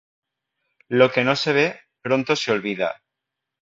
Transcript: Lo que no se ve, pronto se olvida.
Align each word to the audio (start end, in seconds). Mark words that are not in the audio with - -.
Lo 1.01 1.11
que 1.11 1.23
no 1.23 1.35
se 1.35 1.53
ve, 1.53 1.79
pronto 2.01 2.35
se 2.35 2.51
olvida. 2.51 2.95